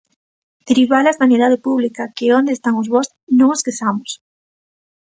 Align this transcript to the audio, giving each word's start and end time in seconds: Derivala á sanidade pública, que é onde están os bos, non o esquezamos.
Derivala 0.67 1.13
á 1.15 1.17
sanidade 1.21 1.61
pública, 1.67 2.11
que 2.15 2.23
é 2.29 2.33
onde 2.39 2.51
están 2.55 2.75
os 2.81 2.87
bos, 2.93 3.07
non 3.37 3.47
o 3.51 3.57
esquezamos. 3.57 4.11